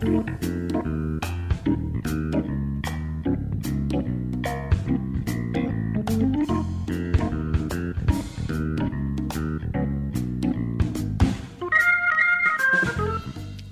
[0.00, 0.06] ジ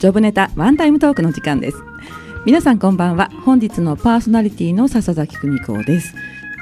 [0.07, 1.79] ョブネタワンタイムトークの時間です。
[2.45, 3.31] 皆さんこんばんは。
[3.47, 6.15] 本日のパーソナリティの笹崎久美子です。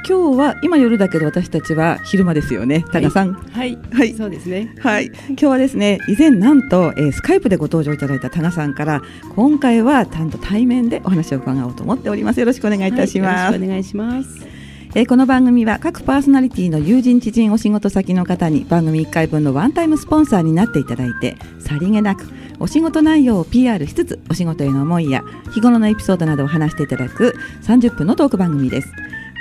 [0.09, 2.85] 今日は今夜だけど私たちは昼間ですよね。
[2.93, 3.33] 多賀さん。
[3.33, 4.73] はい、はい、そうですね。
[4.79, 5.07] はい。
[5.07, 9.03] 今日はですね以前なんと、えー、スカイプでご登場いただいた多賀さんから
[9.35, 12.39] 今回はちゃんと対面でお話を伺おうと思っております。
[12.39, 14.47] よろしくお願いいたします、はい、お願いします。
[14.95, 22.27] えー、この番組は各パーソナリティの友人知人お仕事先の方に番組1回分のワンタイムスポンサーになっていただいてさりげなく
[22.61, 28.89] お仕事内容を PR しつつお仕事への思いや日頃のエピソードなどを話していただく30分のトーク番組です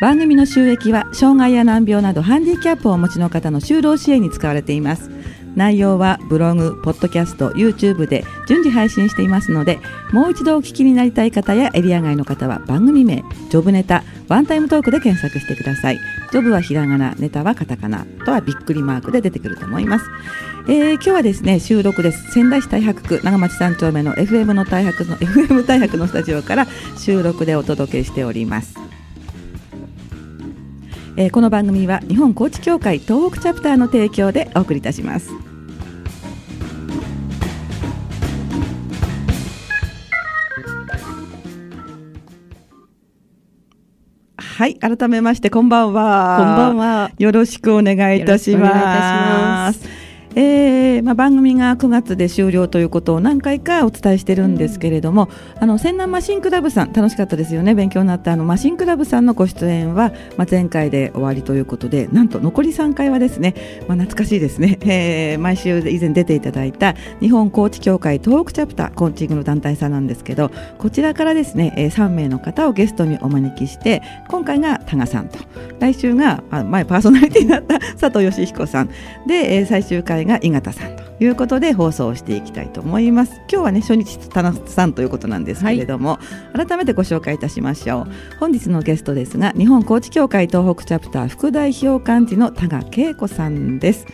[0.02, 5.09] 番組の収益は障害や難病などハンディキャップをお持ちの方の就労支援に使われています。
[5.55, 9.80] 内容はブログ、ポッドキャスト、YouTube で順次配信していますので
[10.12, 15.99] もう一度お聞きになりたい方やエリア外の方は番組名、ジョブネタ、ワンタイムトークで検索してください。
[16.32, 20.05] ジョブはひらがな、ネタはカタカナとはびっくりマークで出てくると思います、
[20.68, 22.32] えー、今日はですね収録です。
[22.32, 28.76] 仙台市太白区長町三丁目の FM の太白の FM 太白のスタジオから収録でお届けしております。
[31.18, 35.30] えー、この番組は日本高知協会東北チャプターの提供でお送りいたします。
[44.38, 46.38] はい、改めましてこんばんは。
[46.38, 47.12] こんばんは。
[47.18, 49.95] よろしくお願いいたします。
[50.35, 57.73] えーまあ、番組が9月で終了ということを何回かお伝えしてるんですけれども、うん、あの仙南マシンクラブさん楽しかったですよね。
[57.73, 63.55] 勉強になったあのマシンクラブさんのご出演は、まあ、前回で終わりということでなんと残り3回はですね、
[63.87, 75.39] まあ、懐かしいですね、 えー、毎週以前出ていただいた日本コーチ協会東北チャプターコーチングの団体さんなんですけどこちらからですね、えー、3名の方をゲストにお招きして今回が多賀さんと
[75.79, 78.90] 来週があ前パーソナリティになった佐藤義彦さん。
[79.28, 83.34] で、えー、最終回が井形さんということで放送していきたいと思います。
[83.52, 86.19] 今日はね初日田中さんということなんですけれども、
[86.53, 88.40] はい、改めてご紹介いたしましょう。
[88.40, 94.06] 本日のゲストですが日本高知協会東北チャプター副代表幹事の田賀恵子さんです。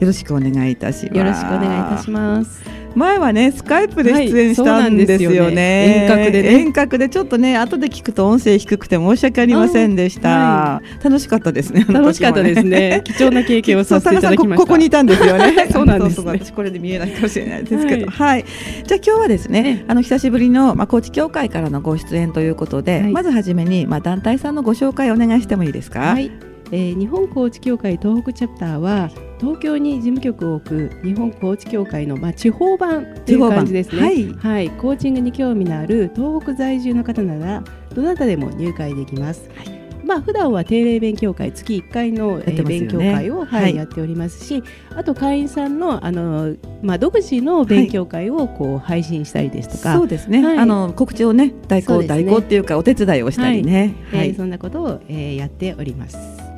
[0.00, 1.16] よろしくお願いいたします。
[1.18, 5.40] よろしくお願いいたします前はねスカイプで出演したんですよね。
[5.40, 6.06] はい、よね。
[6.06, 13.02] 遠隔で、ね、遠隔でちょっとね後で聞くと音声低くて申し訳ありませんでした、はい、楽しかったですね楽しかったですね。
[13.06, 14.66] 貴重な経験をさせていただきました。
[14.66, 15.68] ここにいたんですよね。
[15.72, 18.44] そうなんです、ね、私これで見えないかもしれないですけど、はい、
[18.86, 26.00] じゃあ今日はですねあの久しぶりのまあ高知協会からのご出演ということで、まずはじめにまあ団体さんのご紹介お願いしてもいいですか？
[26.00, 37.64] はいえー、日本コーチ協会東北チャプターは東京に事務局を置く日本コーチ協会の、まあ、地方版という感じですね、はい、はい、コーチングに興味のある東北在住の方なら
[37.94, 39.50] どなたでも入会できます。
[39.56, 39.80] はい。
[40.04, 44.62] まあ普段は定例勉強会月1回の、ね、えー、勉強会を、やっておりますし
[44.96, 49.94] あと会員さんのあの、まあ、独自の勉強会をこう、配信したりですとか。
[49.94, 56.49] そうですね、はい、あの告知をね代行、ね、代行っていうかお手伝いをしたりね、はい、えー、そんなことを、えー、やっております。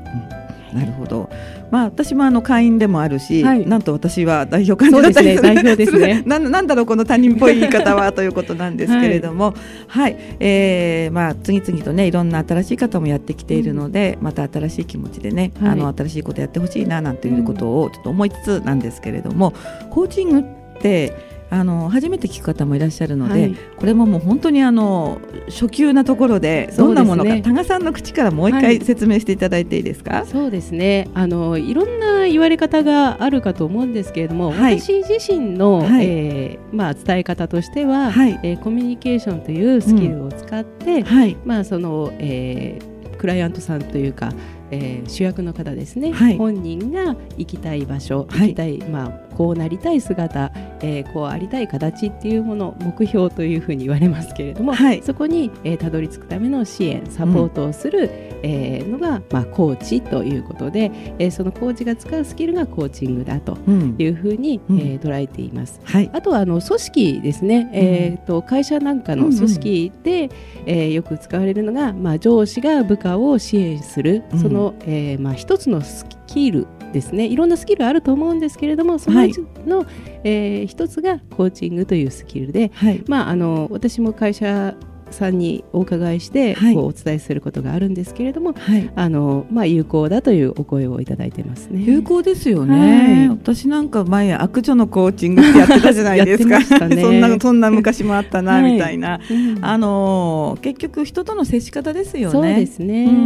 [0.72, 1.28] なるほど。
[1.70, 6.22] まあ私もあの会員でもあるし、はい、なんと私は代表幹事だったりする、ね、代表ですね。
[6.26, 9.54] ななんだろうこの他人っぽい言い方はということなんですけれども、
[9.88, 19.52] はい、はい、えー、まあ次々とねいろんな新しい方もやってきているので、うん、また新しい気持ちでね、はい、あの新しいことやってほしいななんていうことをちょっと思いつつなんですけれども、
[19.82, 20.42] うん、コーチングっ
[20.80, 25.20] てあの初めて聞く方もいらっしゃるので、はい、これももう本当にあの
[25.50, 31.10] 初級なところでどんなものか、ね、多賀さんの口からもう一回説明していただいていいですか、はい、そうですね。
[31.12, 44.32] あのいろんな言われ方があるかと思うんですけれども、はい、私自身の、はい、えー、まあ、伝え方としては、はい、えー、コミュニケーションというスキルを使って、うん、まあそのえー、クライアントさんというか
[44.72, 50.50] えー、主役の方ですね、はい、本人が行きたい場所、行きたい、まあ、こうなりたい姿、
[50.80, 58.06] えー、こうありたい形っていうもの目標というふうに言われますけれども、はい、そこに、えー、たどり着くための支援サポートをする、うん、
[58.42, 63.58] えー、のが、まあ、コーチということで、えー、そのコーチが使うスキルがコーチングだと
[63.98, 65.80] いうふうに、うん、えー、捉えています。
[65.84, 70.30] はい、あとはあの組織ですね、えーと、会社なんかの組織で、うんうん、
[70.66, 77.26] えー、よく使われるのが、まあ、上司が部下を支援するそのえー、まあ、一つのスキルですね。
[77.26, 79.87] いろんなスキルあると思うんですけれどもそのうちの、はい、
[80.25, 84.75] えー、一つがコーチングというスキルで、はい、まあ、あの私も会社
[85.12, 91.82] さんにお伺いして、はい、こうお伝えすることがあるんですけれども、はい、あのまあ有効だというお声をいただいてますね。
[91.82, 93.19] 有効ですよね。
[93.19, 96.59] はい、私なんか前悪女のコーチングってやってたじゃないですか。
[96.88, 102.32] ね、 そんなそんな昔もあったなみたいな、うん、あの結局人との接し方ですよね。
[102.32, 103.05] そうですね。
[103.05, 103.19] うん、う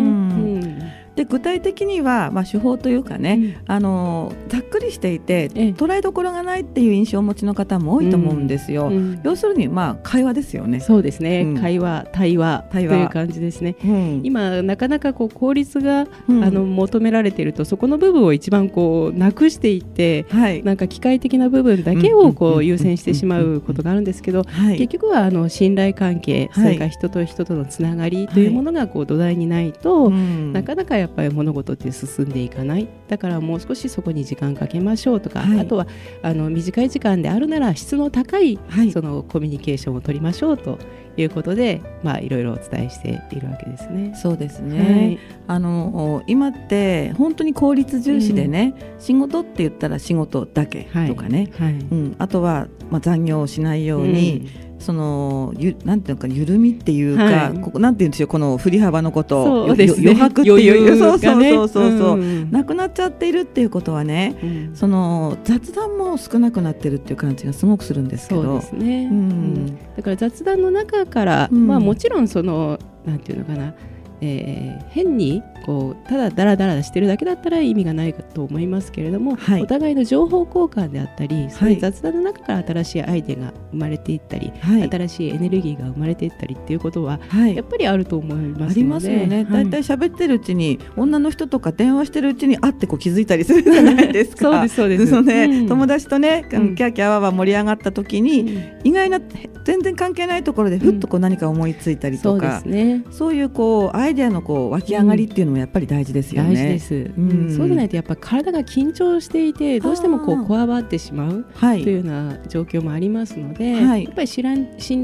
[0.58, 0.78] ん
[1.16, 8.88] で具体的には、まあ、手法というかね、うん、あのざっくりしていて捉えどころがないっていう印象をお持ちの方も多いと思うんですよ。
[8.88, 10.80] うん、要するに、まあ、会話ですよね。
[10.80, 13.76] そうですね、うん、会話対話という感じですね。
[14.22, 24.44] 今なかなかこう効率が、あの求められているとそこの部分を一番こうなくしていって、はい、なんか機械的な部分だけをこう優先してしまうことがあるんですけど、
[24.76, 32.88] 結局はあの信頼関係、それから人と人とのつながりというものがこう土台にないと、なかなかやっぱり物事って進んでいかない。
[33.08, 35.86] だからもう少しそこに時間かけましょうとか、はい、あとは
[36.22, 40.78] あの短い時間であるなら質の高い、はい、そのコミュニケーションを取りましょうと
[41.16, 44.14] いうことで、まあ、いろいろお伝えしているわけですね。
[44.20, 51.72] そうですね、はい、あの今って本当に効率重視でね、うん、仕事って言ったら仕事だけとかね、はい。
[51.74, 68.42] はい、うん、あとは、まあ、残業をしないように、うんそのゆなんていうか緩みっていうか、はい、ここなんていうんでしょうこの振り幅のことそうです、ね、余白っていう、そうそうそうそうそう、うん、なくなっちゃっているっていうことはね、うん、その雑談も少なくなってるっていう感じがすごくするんですけど。
[68.42, 73.74] そうですね、うん、だから雑談の中から、まあもちろんそのなんていうのかな
[74.20, 89.44] えー、変にこうただだらだらしてるだけだったら意味がないと思いますけれども、はい、お互いの情報交換であったり、そういう雑談の中から新しいアイデアが生まれていったり、はい、新しいエネルギーが生まれていったりっていうことは、はい、やっぱりあると思います、ね、ありますよね。
[89.44, 94.44] だいたい喋ってるうちに、女の人とか電話してるうちにあってこう気づいたりするじゃないですか。
[94.52, 95.22] そうですそうです。
[95.22, 99.20] ね、うん、友達とね、キャーキャーわわ盛り上がった時に、うん、意外な
[99.64, 103.04] 全然関係ないところでふっとこう何か思いついたりとか、うん、そうですね。
[103.10, 106.54] そういうこうアイデアのこう湧き上がりっていうのもやっぱり大事ですよね。
[106.54, 114.44] 大事です、うん、そうでないとやっぱり体が緊張していてどうしてもこうこわばってしまうというような状況もありますので、はい、やっぱり信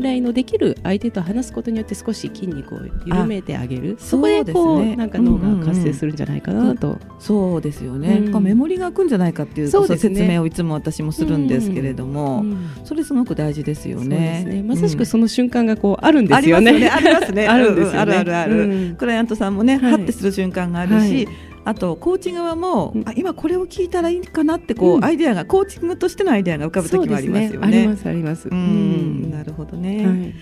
[0.02, 3.96] 頼のできる相手と話すことによって少し筋肉を緩めてあげる。
[3.98, 6.92] そこでこう、ね、なんか脳が活性するんじゃないかなと、うん。
[6.94, 17.48] うんうん、そうですよね、うん、メモリが空くんじゃないかっていうそう、ね、説明をいつも私もするんですけれども、うんうん、それすごく大事ですよね、ね、まさしくその瞬間がこうあるんですよね、ありますね。
[17.48, 17.98] あるんですよね。
[17.98, 21.36] あるあるある、クライアントさんもね、はい、はってする瞬間があるし、はい。
[21.64, 27.66] あとコーチ側も、うん、あ今これを聞いたらいいかなってこう、うん、アイデアがコーチングとしてのアイデアが浮かぶ時もありますよね。
[27.68, 27.78] ね。
[27.78, 28.48] ありますあります。
[28.48, 30.06] うん、なるほどね。
[30.06, 30.34] はい、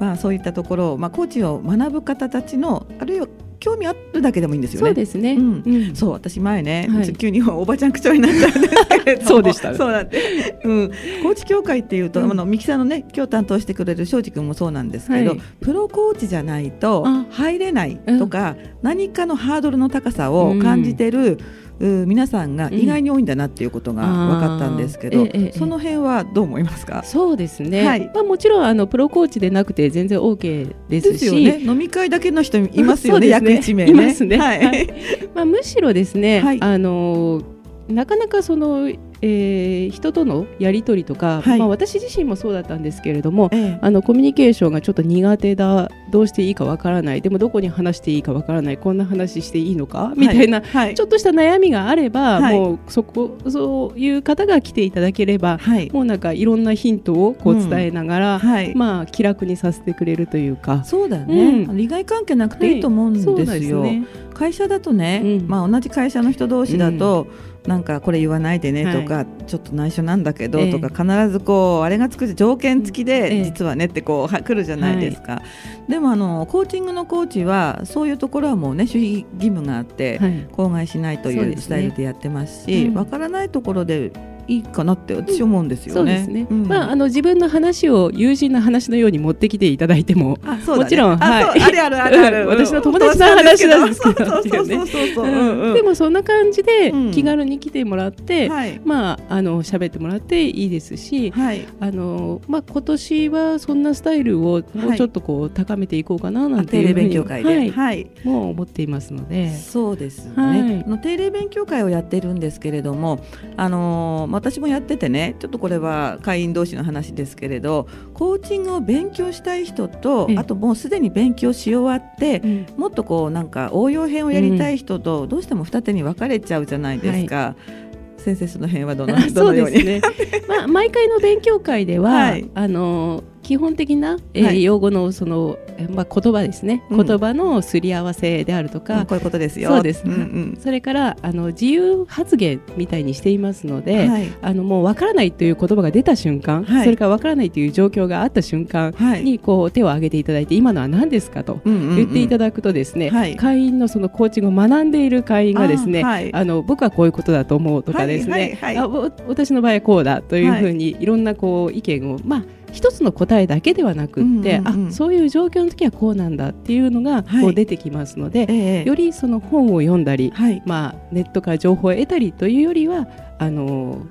[0.00, 3.26] まあそういったところ、まあコーチを学ぶ方たちのあるいは
[3.60, 4.86] 興味あるだけでもいいんですよね。
[4.88, 5.34] そうですね。
[5.34, 9.26] うん、そう私前ね、はい、急におばちゃん口調になっちゃうんですけれど。
[9.26, 10.88] そうでした、そうなんで、うん、
[11.22, 21.38] コーチ協会っていうと、うん、あのミキさんのね今日担当してくれる庄司君もそうなんですけど、はい、プロコーチじゃないと入れないとか、何かのハードルの高さを感じてる、うん
[21.80, 27.02] 皆さんが意外に多いんだなっていうことが分かったんですけど、うんええ、その辺はどう思いますか？
[27.04, 31.44] そうですね、はい、まあ、もちろんあのプロコーチでなくて全然 OK ですし。
[31.44, 33.28] ね、飲み会だけの人いますよね、ね。
[33.28, 33.90] 約1名ね。
[33.90, 34.88] いますね、はい、はい、
[35.34, 37.42] まあ、むしろですね、はい、あの
[37.88, 38.90] なかなかその
[39.20, 55.58] えー、人とのやり取りとか、はい、まあ、私自身もそうだったんですけれども、ええ、あのコミュニケーションがちょっと苦手だどうしていいかわからないでもどこに話していいかわからないこんな話していいのかみたいな、はい、ちょっとした悩みがあれば、はい、もうそこそういう方が来ていただければ、
[55.92, 60.84] もうなんかいろんなヒントをこう伝えながら、うん、まあ、気楽にさせてくれるというか。
[60.84, 63.26] そうだね、うん、利害関係なくていいと思うんです
[63.64, 63.82] よ。
[63.82, 67.26] ね、会社だとね、うん、まあ、同じ会社の人同士だと、
[67.68, 75.42] なんかこれ言わないでねとか、はい、ちょっと内緒なんだけどとか、必ずこうあれがつく条件付きで実はねってこう来るじゃないですか、は
[75.86, 80.18] い、でもあのコーチングのコーチはそういうところはもうね守秘義務があって、
[80.52, 84.12] 口外しないというスタイルでやってますしわ、からないところで
[84.48, 86.26] いいかなって私思うんですよね。
[86.26, 86.46] ね。
[86.50, 92.48] うん、まああの自分の話を友人の話のように持ってきていただいても、ね、もちろんはい、あるあるあるある。
[92.48, 98.52] 私の友達の話なんですけど、でもそんな感じで気軽に来てもらって、うん、
[98.84, 110.32] まああの喋ってもらっていいですし、はい、あのまあ今年はそんなスタイルをもうちょっとこう高めていこうかななんていうふうに、はい、はい、もう思っていますので、そうですね。
[110.34, 113.20] はい、の定例勉強会をやってるんですけれども、
[113.56, 127.36] あのまあ私もやっててねちょっとこれは会員同士の話ですけれどコーチングを勉強したい人とあともうすでに勉強し終わって、うん、もっとこうなんか応用編をやりたい人とどうしても二手に分かれちゃうじゃないですか。
[127.36, 129.84] はい先生その辺はどの どのように。
[129.84, 130.00] ね
[130.48, 139.70] まあ、毎回の勉強会では、はい、あの基本的な、えー、はい、用語のその、まあ、言葉ですね、うん、言葉のすり合わせであるとか、うん、こういうことですよ。
[139.70, 148.92] そうです、うんうん、それからあの自由発言みたいにしていますので、はい、あのもう分からないという言葉が出た瞬間、はい、それから分からないという状況があった瞬間
[149.24, 156.02] にこう手を挙げていただいて今のは何ですかと言っていただくとですね、会員のそのコーチングを学んでいる会員がですね
[156.34, 158.86] あ、の僕はこういうことだと思うとかですね、あ
[159.26, 173.08] 私の場合はこうだというふうにいろんなこう意見をまあ一つの答えだけではなくって、うんうんうん、あそういう状況の時はこうなんだっていうのがこう出てきますので、はいえー、よりその本を読んだり、はい、まあ、ネットから情報を得たりというよりは
[173.38, 174.06] あの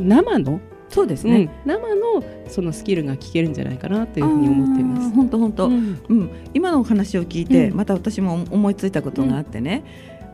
[0.00, 5.10] 生のそうですね、うん、生のそのスキルが聞けるんじゃないかなというふうに思っています。
[5.10, 9.84] 本当本当、うん、今のお話を聞いて、また私も思いついたことがあってね。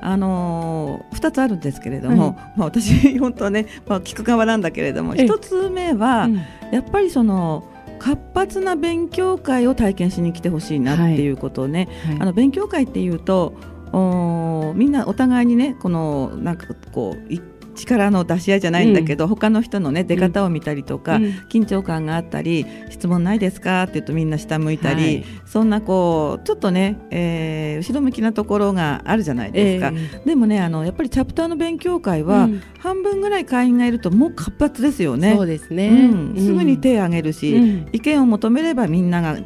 [0.03, 6.29] あのー、2つあるんですけれども、はい、まあ、私本当はね、まあ、聞く側なんだけれども1つ目は、
[6.71, 7.65] やっぱりその
[7.99, 11.29] 活発な勉強会を体験しに来てほしいなってい。
[11.31, 12.15] うことをね、はい。
[12.15, 13.55] はい、あの勉強会っていうと
[13.93, 17.33] おみんなお互いにねこのなんかこう
[17.75, 35.35] 力の出し合いじゃないんだけど、うん、他の人のね出方を見たりとか、うん、緊張感があったり質問ないですかって言うとみんな下向いたり、はい、そんなこうちょっとね、えー、後ろ向きなところがあるじゃないですか、えー、でもねあのやっぱりチャプターの勉強会は、うん、半分ぐらい会員がいるともう活発ですよね。
[35.35, 39.38] そうですね、すぐに手を挙げるし、意見を求めればみんなが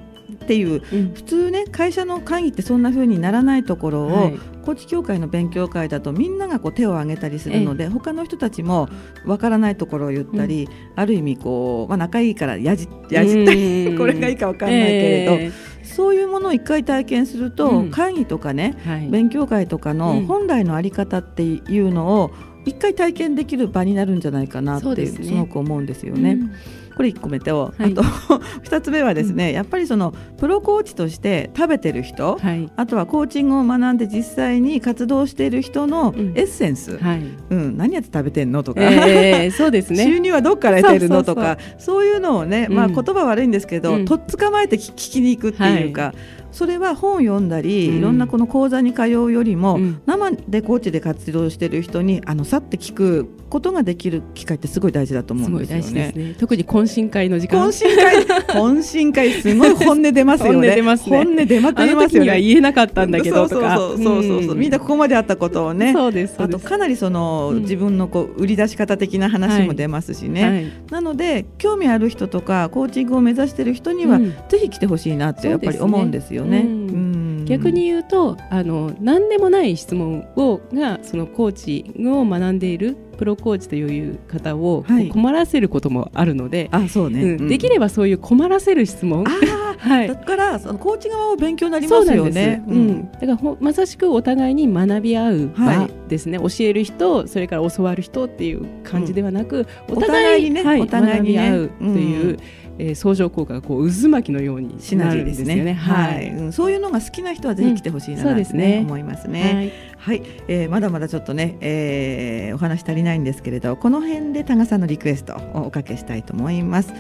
[0.47, 8.89] っていう、うん、普通ね会社の会議ってそんな風にならないところを、はい、高知協会の勉強会だとみんながこう手を挙げたりするので、他の人たちも
[9.25, 15.33] わからないところを言ったり、うん、ある意味こう、まあ、仲いいからやじやじったり これがいいかわかんないけれど。
[15.33, 22.33] えーそういうものを一回体験すると、うん、会議とかね、はい、勉強会とかの本来の在り方っていうのを
[22.67, 26.33] 一回体験できる場になるんじゃないかなって、すごく思うんですよね。
[26.33, 26.51] うん
[26.97, 28.03] これ1個目と、はい、あと
[28.65, 37.23] 2つ目はですね、うん、やっぱりそのプロコーチとして食べてる人、はい、あとはコーチングを学んで実際に活動している人のエッセンス、うん、はい。
[37.51, 40.05] うん、何やって食べてんのとか、えー、そうですね。
[40.09, 46.15] 収入はどっから得てるのとかそういうのをね、まあ、言葉悪いんですけど、とっ捕まえて聞きに行くっていうか。
[46.57, 56.13] それは本を読んだり、うん、いろんなこの講座に通うよりも、うん、生でコーチで活動している人にあのさって聞くことができる機会ってすごい大事だと思うんですよね。
[56.17, 57.69] ね特に懇親会の時間。
[57.69, 58.17] 懇親会、
[58.57, 60.55] 懇親会すごい本音出ますよね。
[60.55, 61.17] 本音出ますね。
[61.17, 62.41] 本音出まくりますよね。
[62.41, 63.77] 言えなかったんだけどとか。
[63.77, 65.93] そうそうそうそう、みんなここまであったことをね。
[65.93, 70.43] そうですあとかなりその、自分のこう売り出し方的な話も出ますしね。
[70.43, 76.46] はいはい、なので興味ある人とかコーチングを目指している人には、ぜひ来てほしいなってやっぱり思うんですよね。
[76.47, 77.17] うん。
[77.47, 92.63] 逆に言うとあの何でもない質問をがそのコーチを学んでいるプロコーチという方を困らせることもあるので、はい、あそうね、うん、できればそういう困らせる質問、はい、だからそのコーチ側を勉強になりますよね。
[92.69, 102.39] ううん、だからまさしくお互いに学び合う場ですね、はい、教える人それから教わる人っていう感じではなく、うん、お互いにね、はい、お互いに、ね、学び合うという。
[102.79, 105.75] えー、相乗効果がこう渦巻きのようになるんですよね。
[105.75, 108.43] はい、うん、そういうのが好きな人はぜひ来てほしいなと、ね。
[108.43, 109.73] うんね、思いますね。
[109.99, 116.93] はい、はい、えー、まだまだちょっとね、えー、お話足りないんですけれど、この辺で多賀さんのリクエストをおかけしたいと思います。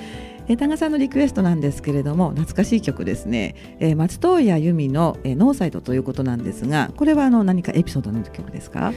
[0.48, 8.92] えー、多賀さんのリクエストなんですけれども懐かしい曲ですね、えー、松任谷由実の、えー、ノーサイドということなんですがこれはあの何かエピソードの曲ですか？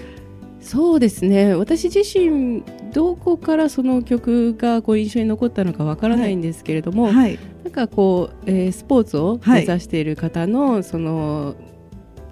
[0.62, 1.56] そうですね。
[1.56, 2.64] 私自身
[2.94, 7.14] どこからその曲がこう印象に残ったのかわからないんですけれども、はい。
[7.14, 11.56] はい、なんかこう、えー、スポーツを目指している方の、はい、その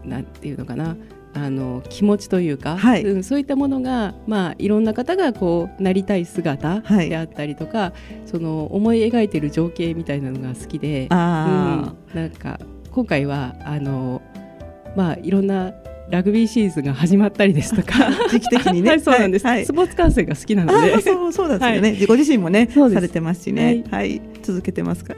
[0.04, 0.96] なんていうのかな
[1.34, 3.04] あの気持ちというか、はい。
[3.04, 7.94] うん、そういったものが、まあ、いろんな方がこうなりたい姿であったりとか、はい、
[8.26, 12.60] その思い描いている情景みたいなのが好きで、うん、なんか
[12.92, 14.22] 今回はあの、
[14.96, 15.74] まあ、いろんな
[16.10, 18.10] ラグビーシーズンが始まったりですとか。
[18.32, 21.02] 時期的にね、はい、そうなんです、はい、スポーツ観戦が好きなので。
[21.02, 25.16] そうそうですよね、はい、ご自身もねされてますしね、はい、続けてますか。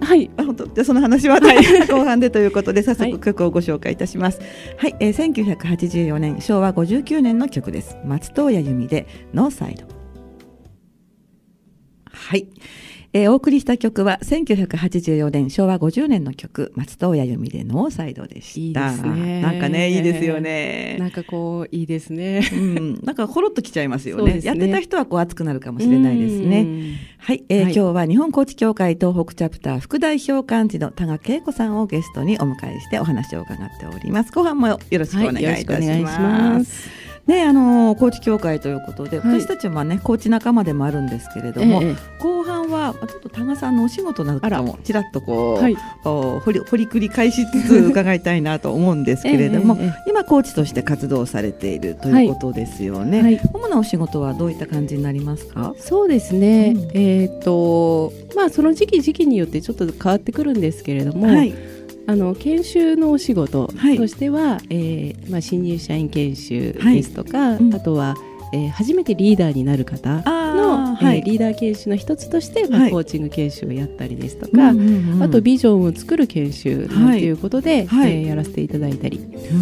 [0.00, 0.66] はい、あ本当？
[0.66, 4.40] じゃその話は、はい、 後半でということで早速曲をご紹介いたします。
[4.76, 7.96] はい、えー、1984年昭和59年の曲です。
[8.04, 9.86] 松任谷由実でノーサイド。
[12.10, 12.48] はい。
[13.14, 18.90] えー、お送りした曲は1984年昭和50年の曲松任谷由実でノーサイドでした。
[18.90, 20.96] いいでなんかねいいですよね。
[20.98, 22.40] なんかこういいですね。
[22.52, 23.00] うん。
[23.02, 26.98] なんかほろっときちゃいますよね、ね、やってた人はこう熱くなるかもしれないですね。
[27.18, 34.32] はい、えー、はい、今日は日本コーチ協会東北チャプター副代表幹事の多賀恵子さんをゲストにお迎えしてお話を伺っております。
[34.32, 41.80] 後半もよろしくお願いいたします、はいねあのコーチ協会ということで、私たちはねコーチ仲間でもあるんですけれども、
[42.18, 53.22] 後半はちょっと多賀さんのお仕事なんかもちらっとこう、はい、掘り掘り繰り返しつつ伺いたいなと思うんですけれども、 今コーチとして活動されているということですよね。
[53.22, 55.74] はい、主なお仕事はどういった感じになりますか？
[55.78, 56.74] そうですね。
[56.76, 61.28] うん、えっ、とまあその時期時期によってちょっと変わってくるんですけれども。
[61.28, 61.71] はい
[62.06, 68.16] あの研修のお仕事としては、はい、えー、まあ、新入社員研修ですとか、はいうん、あとは、
[68.52, 70.22] えー、初めてリーダーになる方
[70.54, 74.70] の、はい、えー、リーダー研修の一つとして、まあ、コーチング研修をやったりですとか、
[75.24, 79.20] あとビジョンを作る研修ということで、はい、えー、やらせていただいたり、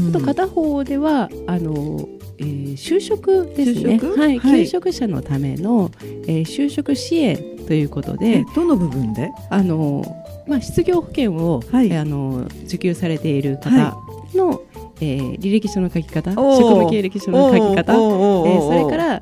[0.09, 2.09] あと片方ではあの
[2.41, 5.91] えー、就職ですね、はい、求職者のための、
[6.27, 9.31] えー、就職支援ということで、どの部分で？
[9.51, 10.03] あの
[10.49, 13.97] まあ、失業保険を、はい、あの受給されている方
[14.35, 14.59] の、はい、
[15.01, 19.21] えー、履歴書の書き方職務経歴書の書き方、えー、それから、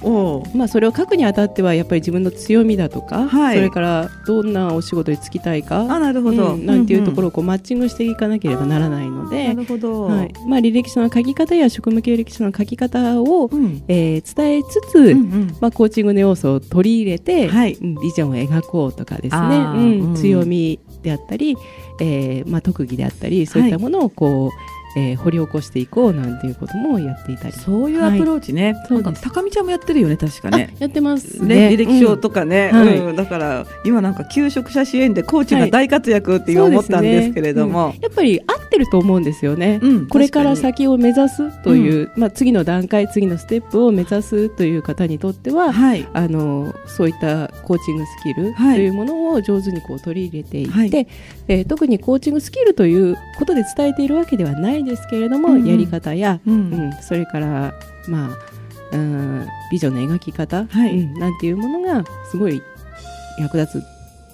[0.55, 10.33] まあ、それを書くにあたってはやっぱり自分の強みだとか、はい、それからどんなお仕事に就きたいかあなるほど、うん、なんていうところをこうマッチングしていかなければならないのでなるほど、はい。
[10.47, 21.57] まあ、履歴書の書き方や職務経歴書の書き方を、うん、えー、伝えつつ、うんうん、まあ、コーチングの要素を取り入れて、はい、ビジョンを描こうとかですね、うん、強みであったり、
[22.01, 27.53] えーまあ、特技であったりそういったものをこう、はいえー、掘り起こしていこうなんていうこともやっていたり。
[27.53, 30.75] そういうアプローチね、はい、なんか高見ちゃんもやってるよね確かね。
[30.79, 37.95] やってますね、ね、履歴書とかね、うんうん、だから今なんか求職者支援でコーチが大活躍っていう思ったんですけれども、ね。
[37.97, 51.07] うん、やっぱり合ってると思うんですよね、これから先を目指すという、まあ、次の段階次のステップを目指すという方にとっては、はい、あのそういったコーチングスキルというものを上手にこう取り入れていって、はい、
[51.49, 57.75] えー、特にコーチングスキルということで伝えているわけではないですけれども、うんうん、やり方や、うん、うん、それから
[58.09, 58.39] まあ
[58.93, 62.63] うんビジョンの描き方、はい、うん、なんていうものがすごい
[63.39, 63.85] 役立つ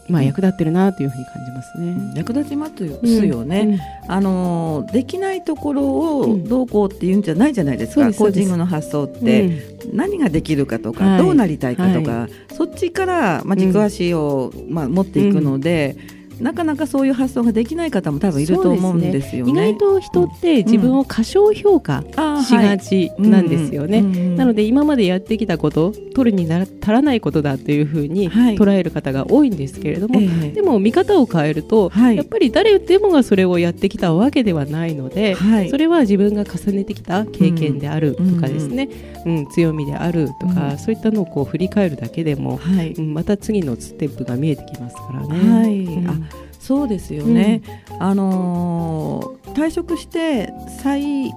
[0.08, 2.12] まあ、役立ってるなというふうに感じますね。
[2.14, 5.82] 役立ちますよね、うん、あのできないところ
[6.20, 15.96] をどうこうっていうんじゃないじゃないですか、うん、コーチングの発想って、何ができるかとか、どうなりたいかとか、はい、そっちから、まあ、軸足を、まあ、持っていくので。
[16.40, 19.52] なかなかそういう発想ができない方も多分いると思うんですよね。
[19.52, 22.02] ね意外と人って自分を過小評価
[22.44, 24.02] しがちなんですよね。
[24.36, 38.88] なので今までやってきたこと取るにな足らないことだというふうに捉える方が多いんですけれども、はい、でも見方を変えると、はい、やっぱり誰でもがそれをやってきたわけではないので、はい、それは自分が重ねてきた経験であるとかですね、
[39.24, 42.60] うん、うん、強みであるとか、うん、そういったのをこう振り返るだけでも、
[42.96, 45.60] うん、また次のステップが見えてきますからね。
[45.60, 46.33] はい、あ
[46.64, 50.50] そうですよね、うん、あのー、退職して
[50.82, 51.30] 再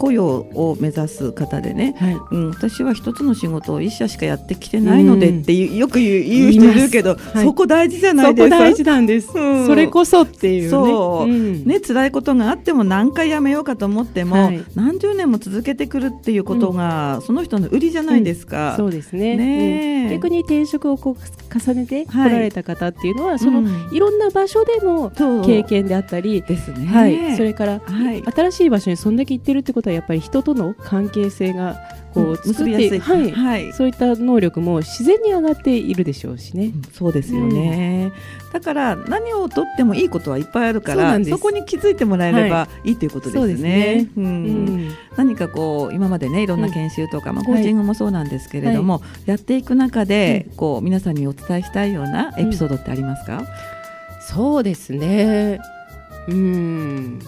[0.00, 8.58] 雇用を目指す方でね、はい、うん、私は一つの仕事を一社しかやってきてないのでっていう、よく言う言う人いるけど、はい、そこ大事じゃないですか。
[8.58, 10.68] 大事なんです、うん、それこそっていうね。
[10.70, 18.74] そう、うん、ね辛いことがあっても何回やめようかと思っても、はい、何十年も続けてくるっていうことが、その人の売りじゃないですか。
[18.76, 19.36] そうですね。
[19.36, 25.10] ね逆に転職をこう重ねて来られた方っていうのは、そのいろんな場所での
[25.44, 26.86] 経験であったり、ですね。
[26.86, 27.36] はい。
[27.36, 31.76] それから、はい、新しい場所にそんだけ行ってるってことはやっぱり人との関係性が
[32.14, 36.66] こう作って、はい、はい、そういった能力も自然に上がっているでしょうしね。
[36.66, 38.12] うん、そうですよね、
[38.46, 42.92] うん、だから何をとってもいいことはいっぱいあるからそこに気づいてもらえればい。
[42.92, 44.08] いということですね。
[44.16, 53.44] うん、何かこう今までねいろんな研修とか、まあ、コーチングもそうなんですけれども、はい、やっていく中で、こう皆さんにお伝えしたいようなエピソードってありますか、
[54.20, 55.60] そうですね。
[56.28, 57.20] うん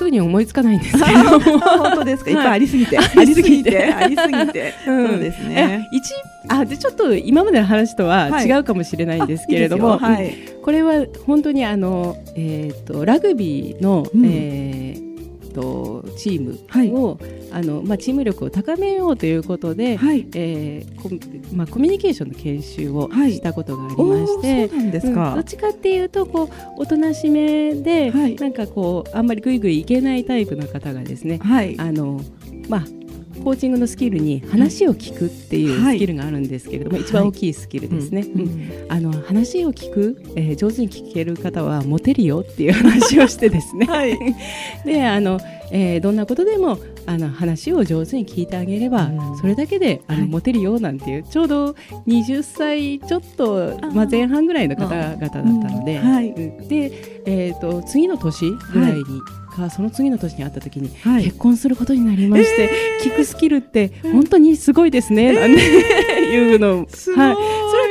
[0.00, 1.38] すぐに思いつかないんですけど。
[1.60, 3.92] 本当ですか、い、っぱい ありすぎて、ありすぎて。
[3.92, 5.88] ありすぎて、そうですね。
[5.92, 6.14] 一
[6.48, 15.09] あでちょっと今までの話とは違うかもしれないんですけれども、はい、これは本当にあの、えーと、ラグビーの、うん、えー
[15.50, 21.10] とチームを、はい、あのまあ、チーム力を高めようということで、はい、えーこ
[21.54, 32.20] まあ、コミュニケーションの研修をしたことがありまして、はい、うん、どっちかっていうとこうおとなしめで、はい、なんかこうあんまりぐいぐいいけないタイプの方がですね、はい、あの
[32.68, 32.99] まあ
[33.40, 44.18] コーチングのスキルに話を聞くっていうスキルがあるんですけれども、はい、一番大きいスキルですね、うん、あの話を聞く、えー、上手に聞ける方はモテるよっていう話をしてですね、はい、
[44.84, 51.70] であの、えー、どんなことでもあの話を上手に聞いてあげれば、うん、それだけであの、はい、モテるよなんていうちょうど
[52.06, 56.92] 20歳ちょっとまあ、前半ぐらいの方々だったので、はい、で、
[57.24, 59.02] えーと、次の年ぐらいに、
[59.50, 67.36] かその次の年に会った時に、はい、結婚することになりまして、えー、聞くスキルって本当にすごいですね、えー、なんていうの、はい、それは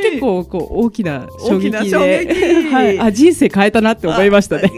[0.01, 4.71] 結構こう大きな衝撃ではい、あ人生変えたなって思いましたね。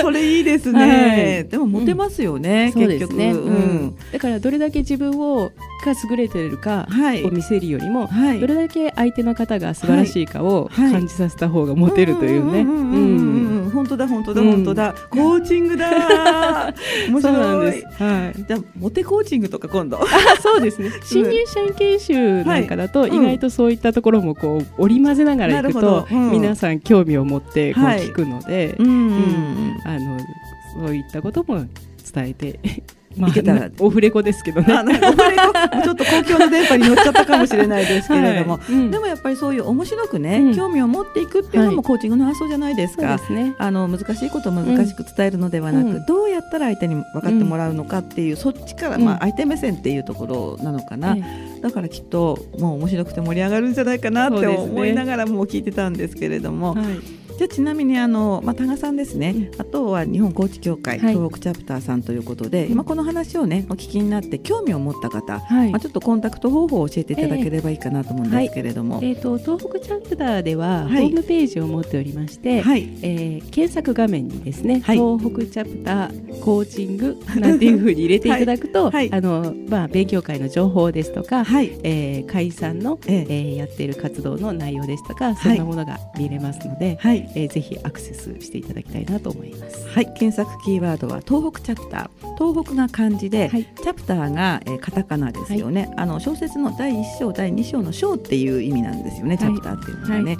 [0.00, 3.14] それいいですね、はい、でもモテますよね、うん、結局。
[3.14, 5.50] ね、うん、だからどれだけ自分を
[5.84, 6.88] が優れているか
[7.24, 13.53] を見せるよりも、はい、どれだけ相手の方が素晴らしいかを感じさせた方がモテるというね。
[13.74, 16.72] 本当だ本当だ本当だ、コーチングだ。
[17.08, 17.82] 面白い。
[17.82, 19.98] はい、じゃモテコーチングとか今度。
[20.00, 20.06] あ
[20.40, 20.90] そうですね。
[21.04, 29.76] 新入社員研修なんかだと、意外とそういったところもこう織り交ぜながらいくと、皆さん興味を持ってこう聞くので、うん。
[29.84, 30.18] あの
[30.74, 31.66] そういったことも
[32.12, 32.60] 伝えて
[33.16, 33.30] まあ、
[33.80, 34.74] オフレコですけどね。
[34.74, 38.72] オフレコちょっと公共の電波に乗っちゃったかもしれないですけれども、はい。
[38.72, 43.06] うん、でもやっぱりそういう面白くね、うん、興味を持っていくっていうのもコーチングの発想じゃないですか。
[43.06, 51.16] はい、すね、あの難しいことを難しく伝えるのではなく、うん、どうやったら相手に分かってもらうのかっていう、そっちからまあ相手目線っていうところなのかな。
[51.62, 56.74] だからきっともう面白くて盛り上がるんじゃないかなって思いながらも聞いてたんですけれども。
[56.74, 83.44] はいじゃちなみにあの、まあ、多賀さんですね、うん、あとは日本コーチ協会、はい、東北チャプターさんということで、今この話をねお聞きになって興味を持った方、はい、まあ、ちょっとコンタクト方法を教えていただければいいかなと思うんですけれども、えー、えー、と東北チャプターでは、ホームページを持っておりまして、はい、えー、検索画面にですね、東北チャプターコーチング なんていうふうに入れていただくと、 あのまあ、勉強会の情報ですとか、はい、えー、会さんの、ええ。
[83.54, 89.88] ー、やっている活動の内容ですとかそんなものが見れますので、はい、えー、ぜひアクセセスしていただきたいなと思います。
[89.88, 92.34] はい、検索キーワードは東北チャプター。
[92.36, 95.86] 東北が漢字で、はい、チャプターが、えー、カタカナですよね。
[95.86, 99.38] はい、あの小説の第一章、第二章の章っていう意味なんですよね。
[99.38, 100.36] チャプターっていうのはね。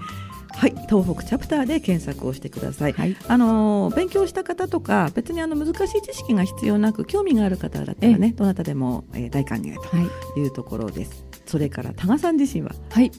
[0.56, 2.92] はい、東北チャプターで検索をしてください。
[2.92, 11.24] はい、あの勉強した方とか別にあの難しい知識が必要なく興味がある方だったらねどなたでも、えー、大歓迎というところです。
[11.46, 13.10] それから多賀さん自身は、はい、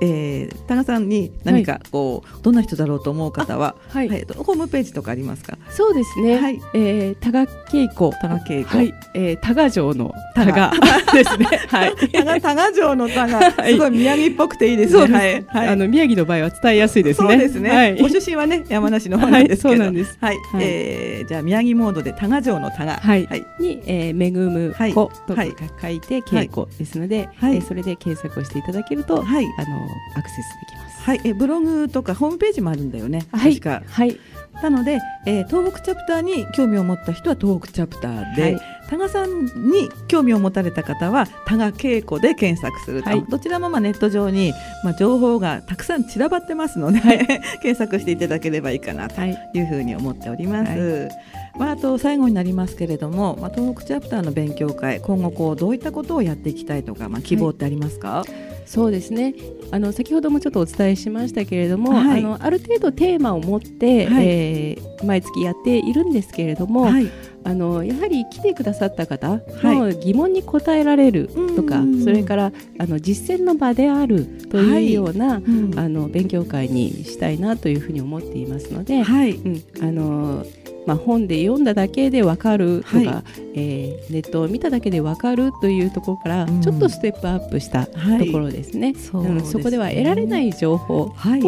[0.00, 5.58] えー、多賀さんに何かこう、はい、どんな人だろうと思う方は、はい、はい、ホームページとかありますか？
[5.70, 6.38] そうですね。
[6.38, 10.72] はい、えー、多賀稽古、多賀稽古、はい、えー、多賀城の多賀。
[11.12, 11.46] ですね。
[11.68, 15.12] はい、多賀多賀城の多賀、 すごい宮城っぽくていいですね。
[15.12, 17.28] はい、はい、あの宮城の場合は伝えやすいですね。
[17.28, 17.70] そうですね。
[17.70, 20.16] はい、ご出身はね山梨の方なんですけど、そうなんです。
[20.20, 25.44] はい、はい、えー、じゃあ宮城モードで多賀城の多賀、はい、はい、に、えー、恵む子とか
[25.80, 31.02] 書いて稽古ですので、はい、えー、それで検索をしていただけると、はい、あのアクセスできます。
[31.02, 33.26] はい、えブログとかホームページもあるんだよね。
[33.32, 34.20] はい、はい。
[34.62, 47.18] なので、えー、東北チャプターに興味を持った人は東北チャプターで、はい、多賀さんに興味を持たれた方は多賀稽古で検索すると、はい、どちらもまあネット上に、まあ、情報がたくさん散らばってますので、はい、
[47.62, 49.30] 検索していただければいいかなとい。
[49.60, 51.08] うふうに思っております。
[51.56, 58.24] まあ、あと最後になりますけれども、まあ、東北チャプターの勉強会今後こうどういったことをやっていきたいとか、まあ、希望ってありますか、
[58.68, 59.34] そうですね。
[59.70, 67.10] あの先ほどもちょっとお伝えしましたけれども、はい、あのある程度テーマを持って、はい、えー、毎月やっているんですけれども、はい、
[67.44, 79.32] あのやはり来てくださった方の疑問に答えられるとか、それからあの実践の場であるというような、うん、あの勉強会にしたいなというふうに思っていますので、はい。
[79.32, 80.44] うん、あの
[80.88, 83.04] まあ、本で読んだだけで分かるとか、はい、
[83.52, 87.92] えー、ネットを見ただけで分かるというところから、ちょっとステップアップしたと
[88.32, 88.92] ころですね。
[88.92, 91.42] はい、そ、ね、そこでは得られない情報を、はい、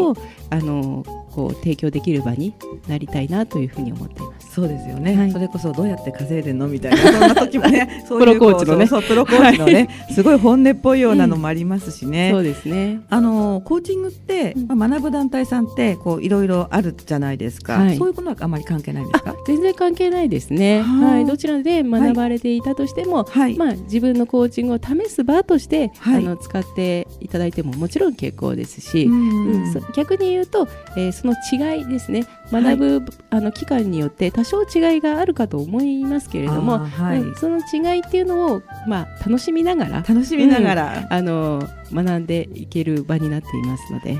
[0.51, 2.55] あのこう提供できる場に
[2.89, 4.51] なりたいなというふうに思っています。
[4.53, 5.17] そうですよね。
[5.17, 12.31] はい、それこそどうやって稼いでんのみたいなそんな時もね、 そういうプロコーチのね、プロコーチのね、はい、すごい本音っぽいようなのもありますしね。
[12.31, 13.01] うん、そうですね。
[13.09, 19.35] あのコーチングって、まあ、学ぶ団体さんってこういろいろあるじゃないですか、はい、そういうことはあまり関係ないですか？
[19.47, 20.83] 全然関係ないですね。
[20.83, 30.67] はい、どちらで学ばれていたとしても、はい、まあ自分のコーチングを試す場として、あの使っていただいてももちろん結構ですし、うん、逆に言うと、
[30.97, 32.27] えー、その違いですね。
[32.51, 44.19] 学ぶ、はい、あの期間によって多少違いがあるかと思いますけれども、はい、その違いっていうのを、まあ、楽しみながら楽しみながら、うん、あの学んでいける場になっていますので。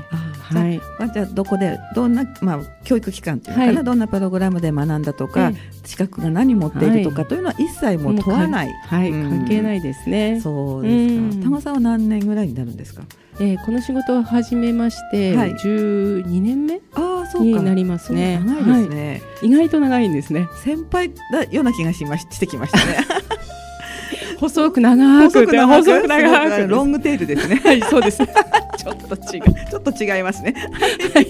[0.51, 5.53] はい、まあ、じゃあどこでどんな、まあ、教育機関というかな、はい、どんなプログラムで学んだとか、
[5.85, 10.41] 資格が何持っているとかというのは一切も問わない、はい、うん、関係ないですね。
[10.41, 11.43] そうですか。
[11.45, 13.03] 玉さんは何年ぐらいになるんですか？
[13.39, 16.81] えー、この仕事を始めまして、はい、12年目
[17.39, 18.39] になりますね。
[18.45, 20.47] 長いですね、はい、意外と長いんですね。
[20.63, 23.05] 先輩だような気がしまししてきましたね。
[24.39, 27.61] 細く長くて細く長くロングテールですね。
[27.63, 28.17] はい、そうです。
[28.77, 29.43] ちょっと違う。
[29.69, 30.55] ちょっと違いますね。
[31.13, 31.29] はい。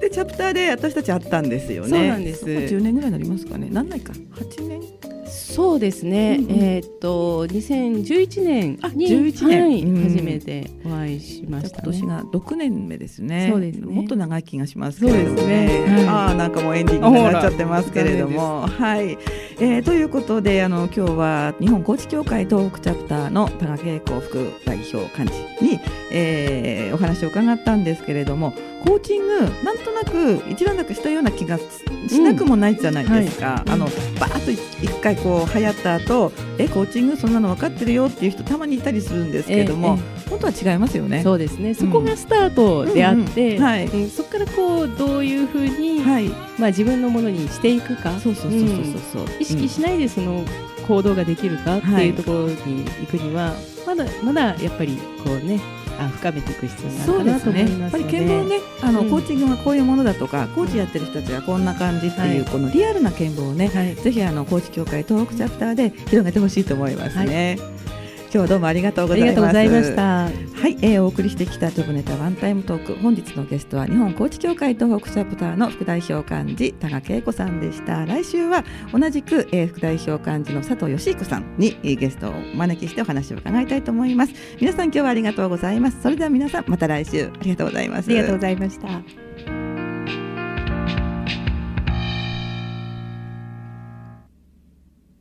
[0.00, 1.88] でチャプターで私たち会ったんですよね。
[1.88, 2.44] そうなんです。
[2.44, 3.68] 10年ぐらいになりますかね。
[3.70, 4.12] なんないか。
[4.12, 4.80] 8年。
[5.28, 6.38] そうですね。
[6.40, 13.48] うんうん、えっと2011年に11年、はい、初めてお会いしました、ね、今年が6年目ですね。
[13.50, 13.86] そうですね。
[13.86, 15.46] もっと長い気がしますけれどもね。
[15.46, 19.18] ねはい、ああなんかもうエンディングになっちゃってますけれども、はい。
[19.58, 28.54] えー、ということであの今日は日本コーチ協会東北チャプターの多賀恵子副代表幹事に、えー、お話を伺ったんですけれども。
[28.86, 33.86] コーチングなんとなく一段落したような気がしなくもないじゃないですか、うんはい、あの
[34.20, 41.22] バーッと一回こう流行った後えコーチングそんなの分かってるよっていう人たまにいたりするんですけれども、え本当は違いますよね。
[41.22, 41.74] そうですね。
[41.74, 48.18] そこがスタートであって、はい、そこからこうどういうふうに、はい、まあ、自分のものにしていくか。
[48.18, 48.68] そうそうそうそう
[49.12, 50.44] そう、意識しないでその
[50.86, 53.54] 行動ができるかっていうところに行くには、
[53.86, 55.60] まだまだやっぱりこうね
[55.98, 67.56] あ深めていく必要があるかなと思います、ね、やっぱり見聞ねあの、うん、コーチングはこういうものだとかコーチやってる人たちはこんな感じっていう、はい、このリアルな見聞をね、はい、ぜひあのコーチ協会東北チャプターで広げてほしいと思いますね。
[67.58, 67.86] はい
[68.32, 70.24] 今日どうもありがとうございました。
[70.24, 70.30] は
[70.68, 72.94] い、えー、お送りしてきたジョブネタワンタイムトーク。
[72.96, 78.04] 本日のゲストは日本コーチ協会東北チャプターの副代表幹事多賀恵子さんでした。
[78.04, 84.32] 来週は同じく、えー、副代表幹事の佐藤義彦さんに、えー、ゲストをお招きしてお話を伺いたいと思います。
[84.60, 86.02] 皆さん今日はありがとうございます。
[86.02, 87.26] それでは皆さんまた来週。
[87.26, 88.08] ありがとうございます。
[88.08, 89.25] ありがとうございました